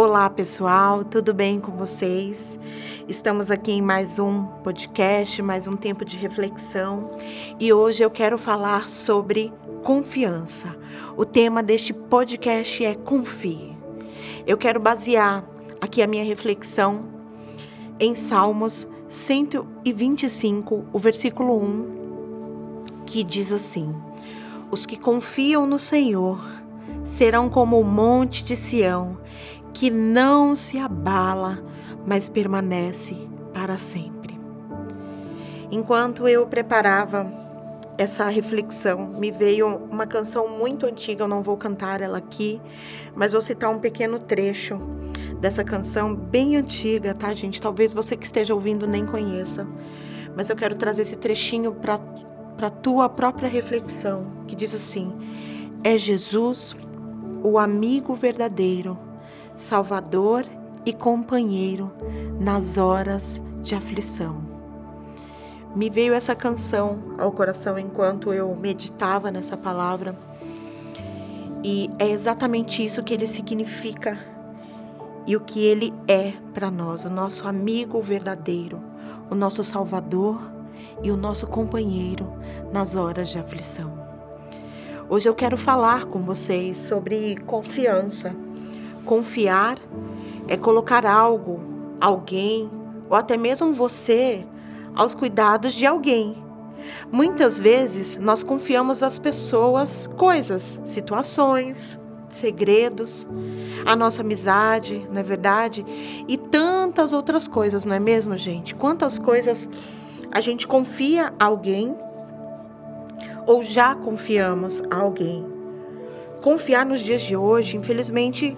[0.00, 2.56] Olá, pessoal, tudo bem com vocês?
[3.08, 7.10] Estamos aqui em mais um podcast, mais um tempo de reflexão
[7.58, 9.52] e hoje eu quero falar sobre
[9.82, 10.76] confiança.
[11.16, 13.76] O tema deste podcast é Confie.
[14.46, 15.44] Eu quero basear
[15.80, 17.06] aqui a minha reflexão
[17.98, 23.92] em Salmos 125, o versículo 1, que diz assim:
[24.70, 26.38] Os que confiam no Senhor
[27.04, 29.18] serão como o monte de Sião,
[29.78, 31.62] que não se abala,
[32.04, 33.16] mas permanece
[33.54, 34.36] para sempre.
[35.70, 37.32] Enquanto eu preparava
[37.96, 42.60] essa reflexão, me veio uma canção muito antiga, eu não vou cantar ela aqui,
[43.14, 44.80] mas vou citar um pequeno trecho
[45.40, 47.62] dessa canção bem antiga, tá, gente?
[47.62, 49.64] Talvez você que esteja ouvindo nem conheça,
[50.36, 52.00] mas eu quero trazer esse trechinho para
[52.56, 55.12] para tua própria reflexão, que diz assim:
[55.84, 56.74] É Jesus
[57.44, 58.98] o amigo verdadeiro,
[59.58, 60.46] salvador
[60.86, 61.92] e companheiro
[62.40, 64.40] nas horas de aflição.
[65.74, 70.16] Me veio essa canção ao coração enquanto eu meditava nessa palavra,
[71.62, 74.16] e é exatamente isso que ele significa
[75.26, 78.80] e o que ele é para nós, o nosso amigo verdadeiro,
[79.28, 80.40] o nosso salvador
[81.02, 82.32] e o nosso companheiro
[82.72, 83.92] nas horas de aflição.
[85.10, 88.34] Hoje eu quero falar com vocês sobre confiança.
[89.08, 89.78] Confiar
[90.46, 91.60] é colocar algo,
[91.98, 92.70] alguém
[93.08, 94.44] ou até mesmo você
[94.94, 96.44] aos cuidados de alguém.
[97.10, 101.98] Muitas vezes nós confiamos às pessoas coisas, situações,
[102.28, 103.26] segredos,
[103.86, 105.86] a nossa amizade, não é verdade?
[106.28, 108.74] E tantas outras coisas, não é mesmo, gente?
[108.74, 109.66] Quantas coisas
[110.30, 111.96] a gente confia a alguém
[113.46, 115.46] ou já confiamos a alguém.
[116.42, 118.54] Confiar nos dias de hoje, infelizmente,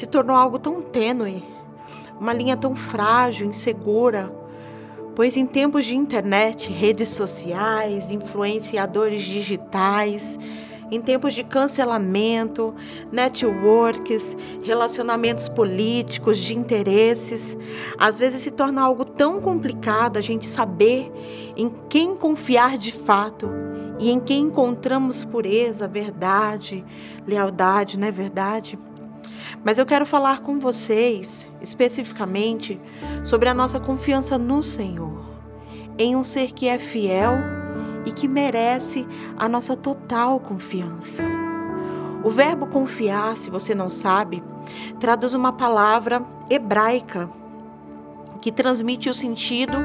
[0.00, 1.44] se tornou algo tão tênue,
[2.18, 4.34] uma linha tão frágil, insegura,
[5.14, 10.38] pois em tempos de internet, redes sociais, influenciadores digitais,
[10.90, 12.74] em tempos de cancelamento,
[13.12, 17.54] networks, relacionamentos políticos, de interesses,
[17.98, 21.12] às vezes se torna algo tão complicado a gente saber
[21.54, 23.50] em quem confiar de fato
[23.98, 26.82] e em quem encontramos pureza, verdade,
[27.26, 28.78] lealdade, não é verdade?
[29.64, 32.80] Mas eu quero falar com vocês especificamente
[33.22, 35.24] sobre a nossa confiança no Senhor,
[35.98, 37.34] em um ser que é fiel
[38.06, 39.06] e que merece
[39.36, 41.22] a nossa total confiança.
[42.24, 44.42] O verbo confiar, se você não sabe,
[44.98, 47.30] traduz uma palavra hebraica
[48.40, 49.76] que transmite o sentido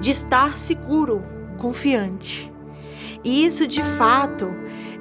[0.00, 1.22] de estar seguro,
[1.58, 2.52] confiante.
[3.22, 4.50] E isso de fato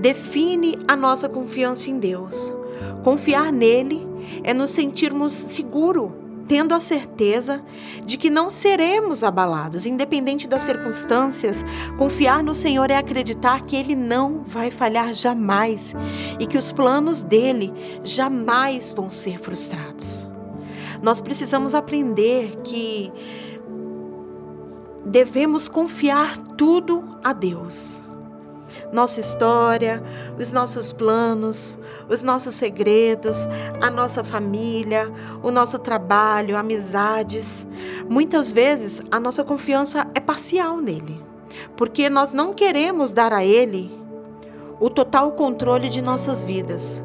[0.00, 2.54] define a nossa confiança em Deus.
[3.02, 4.03] Confiar nele
[4.42, 6.12] é nos sentirmos seguros,
[6.46, 7.62] tendo a certeza
[8.04, 11.64] de que não seremos abalados, independente das circunstâncias.
[11.96, 15.94] Confiar no Senhor é acreditar que ele não vai falhar jamais
[16.38, 20.28] e que os planos dele jamais vão ser frustrados.
[21.02, 23.12] Nós precisamos aprender que
[25.04, 28.02] devemos confiar tudo a Deus.
[28.92, 30.02] Nossa história,
[30.38, 31.78] os nossos planos,
[32.08, 33.46] os nossos segredos,
[33.80, 35.10] a nossa família,
[35.42, 37.66] o nosso trabalho, amizades.
[38.08, 41.20] Muitas vezes a nossa confiança é parcial nele,
[41.76, 43.90] porque nós não queremos dar a ele
[44.80, 47.02] o total controle de nossas vidas.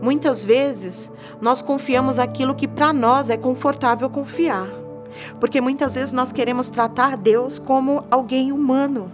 [0.00, 4.68] Muitas vezes nós confiamos aquilo que para nós é confortável confiar.
[5.38, 9.10] Porque muitas vezes nós queremos tratar Deus como alguém humano.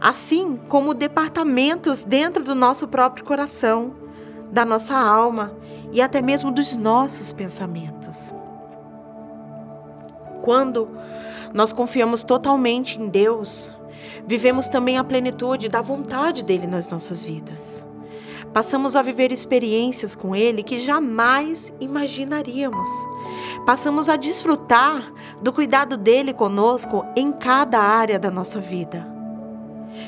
[0.00, 3.94] Assim como departamentos dentro do nosso próprio coração,
[4.50, 5.52] da nossa alma
[5.92, 8.32] e até mesmo dos nossos pensamentos.
[10.42, 10.88] Quando
[11.52, 13.72] nós confiamos totalmente em Deus,
[14.26, 17.84] vivemos também a plenitude da vontade dele nas nossas vidas.
[18.52, 22.88] Passamos a viver experiências com Ele que jamais imaginaríamos.
[23.66, 25.12] Passamos a desfrutar
[25.42, 29.17] do cuidado dele conosco em cada área da nossa vida.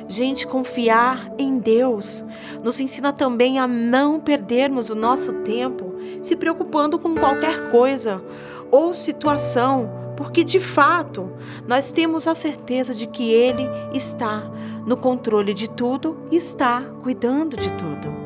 [0.08, 2.24] Gente, confiar em Deus
[2.62, 8.22] nos ensina também a não perdermos o nosso tempo se preocupando com qualquer coisa
[8.70, 11.32] ou situação, porque de fato
[11.66, 14.50] nós temos a certeza de que Ele está
[14.86, 18.20] no controle de tudo e está cuidando de tudo.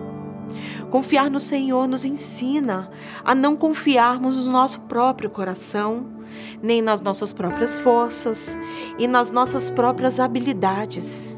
[0.91, 2.91] Confiar no Senhor nos ensina
[3.25, 6.07] a não confiarmos no nosso próprio coração,
[6.63, 8.57] nem nas nossas próprias forças
[8.99, 11.37] e nas nossas próprias habilidades.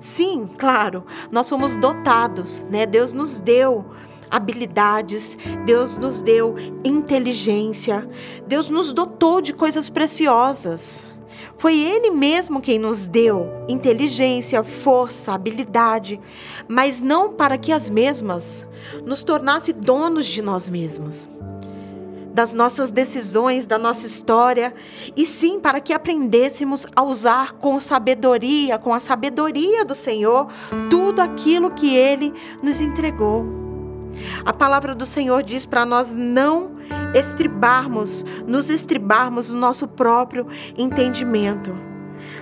[0.00, 2.86] Sim, claro, nós somos dotados, né?
[2.86, 3.84] Deus nos deu
[4.30, 6.54] habilidades, Deus nos deu
[6.84, 8.08] inteligência,
[8.46, 11.04] Deus nos dotou de coisas preciosas.
[11.56, 16.20] Foi Ele mesmo quem nos deu inteligência, força, habilidade,
[16.68, 18.66] mas não para que as mesmas
[19.04, 21.28] nos tornasse donos de nós mesmos,
[22.38, 24.72] das nossas decisões, da nossa história,
[25.16, 30.46] e sim para que aprendêssemos a usar com sabedoria, com a sabedoria do Senhor,
[30.88, 32.32] tudo aquilo que Ele
[32.62, 33.44] nos entregou.
[34.44, 36.76] A palavra do Senhor diz para nós não
[37.12, 40.46] estribarmos, nos estribarmos no nosso próprio
[40.76, 41.74] entendimento,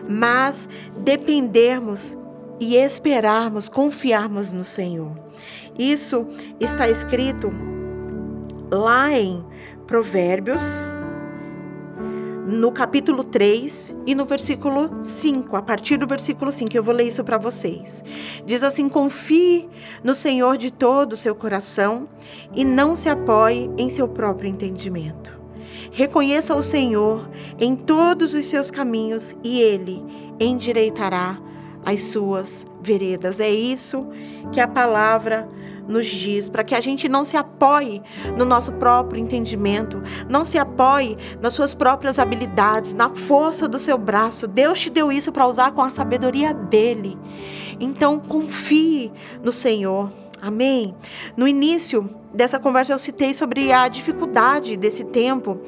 [0.07, 2.15] mas dependermos
[2.61, 5.19] e esperarmos, confiarmos no Senhor.
[5.79, 6.27] Isso
[6.61, 7.51] está escrito
[8.71, 9.57] lá em
[9.87, 10.83] Provérbios
[12.47, 17.09] no capítulo 3 e no versículo 5, a partir do versículo 5, eu vou ler
[17.09, 18.05] isso para vocês.
[18.45, 19.69] Diz assim: Confie
[20.05, 22.09] no Senhor de todo o seu coração
[22.55, 25.37] e não se apoie em seu próprio entendimento.
[25.91, 27.29] Reconheça o Senhor
[27.59, 30.05] em todos os seus caminhos e ele
[30.39, 31.39] endireitará
[31.87, 33.39] as suas veredas.
[33.39, 34.09] É isso
[34.53, 35.49] que a palavra
[35.87, 38.03] nos diz, para que a gente não se apoie
[38.37, 43.97] no nosso próprio entendimento, não se apoie nas suas próprias habilidades, na força do seu
[43.97, 44.49] braço.
[44.49, 47.17] Deus te deu isso para usar com a sabedoria dele.
[47.79, 49.13] Então confie
[49.45, 50.11] no Senhor.
[50.43, 50.93] Amém?
[51.37, 55.61] No início dessa conversa eu citei sobre a dificuldade desse tempo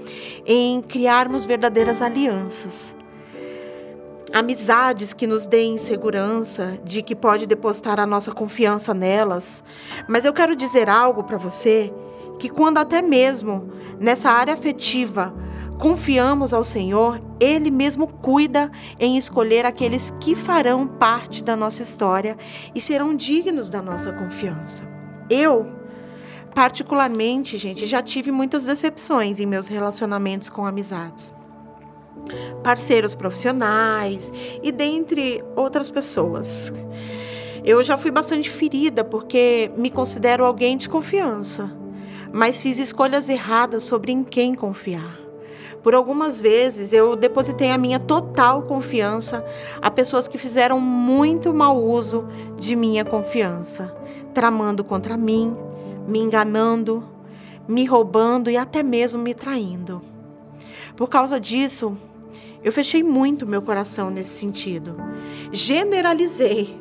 [0.45, 2.98] em criarmos verdadeiras alianças
[4.33, 9.63] amizades que nos deem segurança de que pode depositar a nossa confiança nelas.
[10.07, 11.93] Mas eu quero dizer algo para você
[12.39, 15.35] que quando até mesmo nessa área afetiva
[15.79, 22.37] confiamos ao Senhor, ele mesmo cuida em escolher aqueles que farão parte da nossa história
[22.75, 24.85] e serão dignos da nossa confiança.
[25.31, 25.67] Eu
[26.55, 31.38] particularmente, gente, já tive muitas decepções em meus relacionamentos com amizades
[32.63, 34.33] parceiros profissionais
[34.63, 36.73] e dentre outras pessoas.
[37.65, 41.71] Eu já fui bastante ferida porque me considero alguém de confiança,
[42.33, 45.19] mas fiz escolhas erradas sobre em quem confiar.
[45.83, 49.45] Por algumas vezes eu depositei a minha total confiança
[49.81, 52.27] a pessoas que fizeram muito mau uso
[52.57, 53.95] de minha confiança,
[54.35, 55.57] tramando contra mim,
[56.07, 57.05] me enganando,
[57.69, 60.03] me roubando e até mesmo me traindo.
[60.99, 61.97] Por causa disso,
[62.61, 64.97] eu fechei muito meu coração nesse sentido.
[65.53, 66.77] Generalizei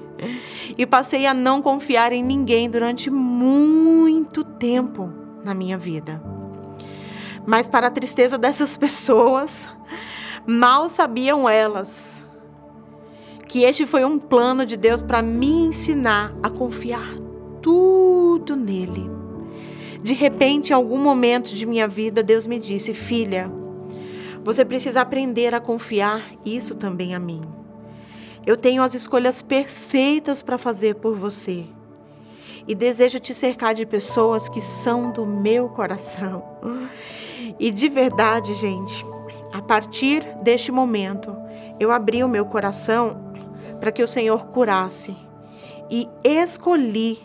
[0.76, 5.14] e passei a não confiar em ninguém durante muito tempo
[5.46, 6.20] na minha vida.
[7.46, 9.70] Mas, para a tristeza dessas pessoas,
[10.48, 12.28] mal sabiam elas
[13.48, 17.08] que este foi um plano de Deus para me ensinar a confiar
[17.62, 19.12] tudo nele.
[20.02, 23.57] De repente, em algum momento de minha vida, Deus me disse: Filha,
[24.48, 27.42] você precisa aprender a confiar isso também a mim.
[28.46, 31.66] Eu tenho as escolhas perfeitas para fazer por você.
[32.66, 36.46] E desejo te cercar de pessoas que são do meu coração.
[37.60, 39.06] E de verdade, gente,
[39.52, 41.36] a partir deste momento,
[41.78, 43.34] eu abri o meu coração
[43.82, 45.14] para que o Senhor curasse.
[45.92, 47.20] E escolhi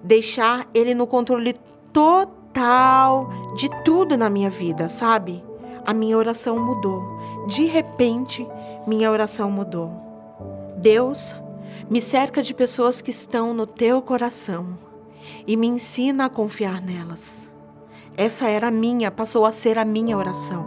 [0.00, 1.56] deixar Ele no controle
[1.92, 5.42] total de tudo na minha vida, sabe?
[5.84, 7.02] A minha oração mudou.
[7.46, 8.46] De repente,
[8.86, 9.90] minha oração mudou.
[10.76, 11.34] Deus,
[11.90, 14.78] me cerca de pessoas que estão no teu coração
[15.46, 17.50] e me ensina a confiar nelas.
[18.16, 20.64] Essa era a minha, passou a ser a minha oração.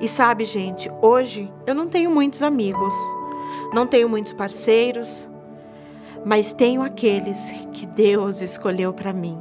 [0.00, 2.94] E sabe, gente, hoje eu não tenho muitos amigos,
[3.72, 5.28] não tenho muitos parceiros,
[6.24, 9.38] mas tenho aqueles que Deus escolheu para mim.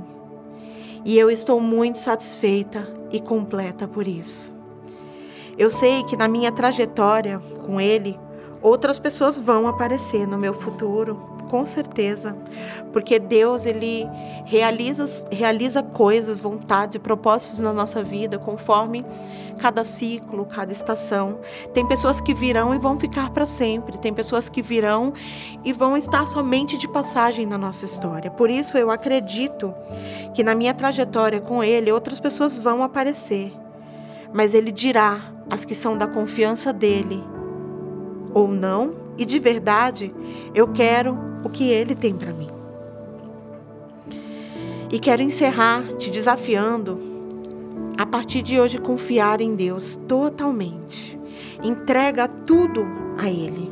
[1.04, 4.61] E eu estou muito satisfeita e completa por isso.
[5.58, 8.20] Eu sei que na minha trajetória com Ele,
[8.62, 12.34] outras pessoas vão aparecer no meu futuro, com certeza,
[12.94, 14.08] porque Deus ele
[14.46, 19.06] realiza, realiza coisas, vontades propósitos na nossa vida conforme
[19.60, 21.40] cada ciclo, cada estação.
[21.74, 25.14] Tem pessoas que virão e vão ficar para sempre, tem pessoas que virão
[25.62, 28.32] e vão estar somente de passagem na nossa história.
[28.32, 29.74] Por isso eu acredito
[30.34, 33.54] que na minha trajetória com Ele, outras pessoas vão aparecer,
[34.34, 37.24] mas Ele dirá as que são da confiança dele,
[38.34, 40.14] ou não, e de verdade,
[40.56, 42.48] eu quero o que ele tem para mim.
[44.92, 47.00] E quero encerrar te desafiando
[47.98, 51.20] a partir de hoje confiar em Deus totalmente.
[51.64, 52.86] Entrega tudo
[53.18, 53.72] a ele.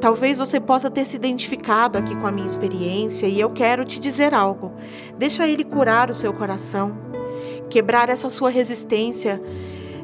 [0.00, 3.98] Talvez você possa ter se identificado aqui com a minha experiência e eu quero te
[3.98, 4.72] dizer algo.
[5.16, 6.92] Deixa ele curar o seu coração,
[7.70, 9.40] quebrar essa sua resistência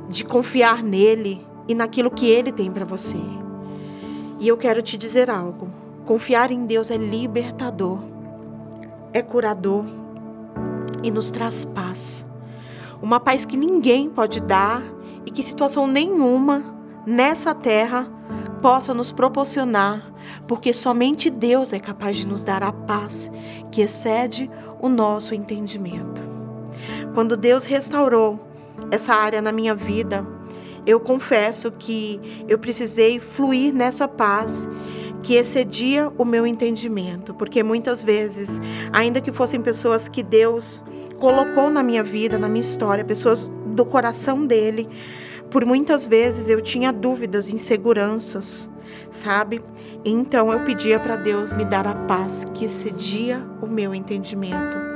[0.09, 3.19] de confiar nele e naquilo que ele tem para você.
[4.41, 5.69] E eu quero te dizer algo.
[6.07, 7.99] Confiar em Deus é libertador,
[9.12, 9.85] é curador
[11.03, 12.27] e nos traz paz.
[13.03, 14.83] Uma paz que ninguém pode dar
[15.27, 16.65] e que situação nenhuma
[17.07, 18.09] nessa terra
[18.62, 20.12] possa nos proporcionar,
[20.47, 23.31] porque somente Deus é capaz de nos dar a paz
[23.71, 24.50] que excede
[24.81, 26.23] o nosso entendimento.
[27.15, 28.41] Quando Deus restaurou
[28.90, 30.26] essa área na minha vida,
[30.87, 34.68] eu confesso que eu precisei fluir nessa paz
[35.23, 38.61] que excedia o meu entendimento, porque muitas vezes,
[38.92, 40.83] ainda que fossem pessoas que Deus
[41.18, 44.88] colocou na minha vida, na minha história, pessoas do coração dele,
[45.50, 48.68] por muitas vezes eu tinha dúvidas, inseguranças,
[49.11, 49.62] sabe?
[50.04, 54.88] Então eu pedia para Deus me dar a paz que excedia o meu entendimento.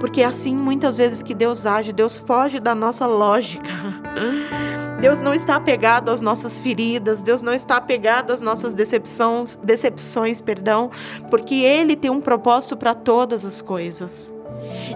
[0.00, 3.68] Porque é assim muitas vezes que Deus age, Deus foge da nossa lógica.
[5.00, 10.40] Deus não está apegado às nossas feridas, Deus não está apegado às nossas decepções, decepções,
[10.40, 10.90] perdão,
[11.30, 14.32] porque ele tem um propósito para todas as coisas.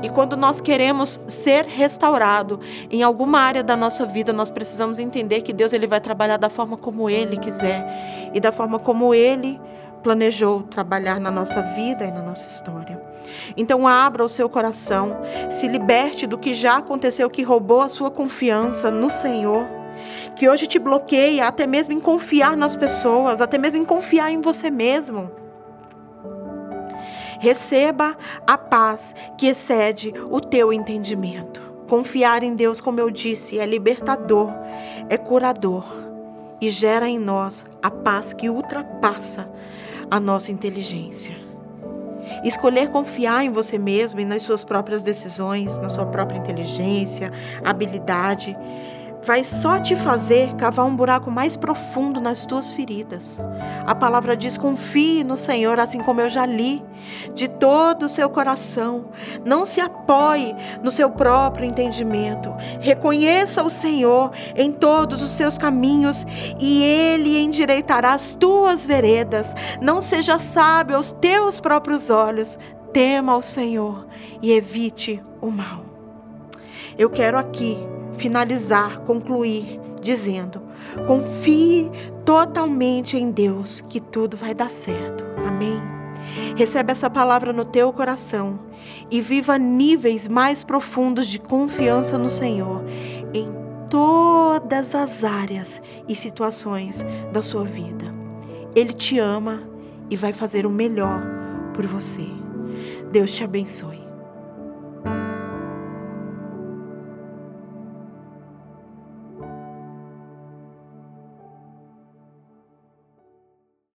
[0.03, 5.43] E quando nós queremos ser restaurado em alguma área da nossa vida, nós precisamos entender
[5.43, 9.61] que Deus ele vai trabalhar da forma como ele quiser e da forma como ele
[10.03, 13.10] planejou trabalhar na nossa vida e na nossa história.
[13.57, 15.17] Então abra o seu coração,
[15.51, 19.67] se liberte do que já aconteceu que roubou a sua confiança no Senhor,
[20.37, 24.41] que hoje te bloqueia até mesmo em confiar nas pessoas, até mesmo em confiar em
[24.41, 25.31] você mesmo.
[27.39, 31.61] Receba a paz que excede o teu entendimento.
[31.89, 34.51] Confiar em Deus, como eu disse, é libertador,
[35.09, 35.85] é curador
[36.61, 39.51] e gera em nós a paz que ultrapassa
[40.11, 41.50] a nossa inteligência.
[42.45, 47.31] Escolher confiar em você mesmo e nas suas próprias decisões, na sua própria inteligência,
[47.65, 48.57] habilidade,
[49.23, 53.43] vai só te fazer cavar um buraco mais profundo nas tuas feridas.
[53.87, 56.83] A palavra diz: confie no Senhor, assim como eu já li,
[57.35, 59.07] de todo o seu coração.
[59.45, 62.53] Não se apoie no seu próprio entendimento.
[62.81, 66.27] Reconheça o Senhor em todos os seus caminhos
[66.59, 69.55] e Ele endireitará as tuas veredas.
[69.81, 72.59] Não seja sábio aos teus próprios olhos.
[72.93, 74.07] Tema ao Senhor
[74.43, 75.85] e evite o mal.
[76.99, 77.79] Eu quero aqui
[78.15, 80.63] finalizar, concluir, dizendo:
[81.07, 81.91] confie
[82.25, 85.25] totalmente em Deus, que tudo vai dar certo.
[85.47, 85.81] Amém.
[86.57, 88.61] Recebe essa palavra no teu coração
[89.11, 92.83] e viva níveis mais profundos de confiança no Senhor
[93.35, 93.49] em
[93.89, 98.15] todas as áreas e situações da sua vida.
[98.75, 99.63] Ele te ama
[100.09, 101.21] e vai fazer o melhor
[101.75, 102.27] por você.
[103.11, 104.00] Deus te abençoe.